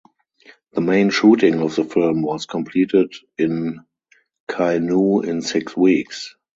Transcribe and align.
The 0.73 0.81
main 0.81 1.11
shooting 1.11 1.61
of 1.61 1.75
the 1.75 1.83
film 1.83 2.23
was 2.23 2.47
completed 2.47 3.13
in 3.37 3.83
Kainuu 4.49 5.23
in 5.23 5.43
six 5.43 5.77
weeks. 5.77 6.35